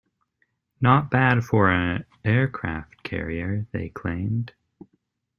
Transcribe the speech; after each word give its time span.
"Not 0.81 1.11
bad 1.11 1.43
for 1.43 1.69
a 1.69 2.05
aircraft 2.25 3.03
carrier", 3.03 3.67
they 3.71 3.89
claimed. 3.89 4.51